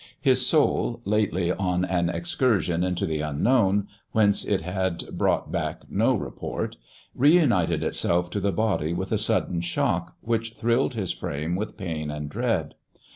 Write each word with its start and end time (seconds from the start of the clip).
His 0.19 0.43
soul, 0.43 0.99
lately 1.05 1.51
on 1.51 1.85
an 1.85 2.09
excursion 2.09 2.83
into 2.83 3.05
the 3.05 3.19
unknown, 3.21 3.87
whence 4.13 4.43
it 4.43 4.61
had 4.61 5.15
brought 5.15 5.51
back 5.51 5.83
no 5.91 6.15
report, 6.15 6.75
reunited 7.13 7.83
itself 7.83 8.31
to 8.31 8.39
the 8.39 8.51
body 8.51 8.93
with 8.93 9.11
a 9.11 9.19
sudden 9.19 9.61
shock 9.61 10.15
which 10.21 10.53
thrilled 10.53 10.95
his 10.95 11.11
frame 11.11 11.55
with 11.55 11.77
pain 11.77 12.09
and 12.09 12.29
dread. 12.31 12.73